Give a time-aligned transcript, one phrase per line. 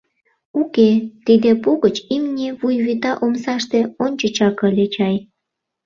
[0.59, 0.89] Уке,
[1.25, 5.15] тиде пу гыч имне вуй вӱта омсаште ончычак ыле чай.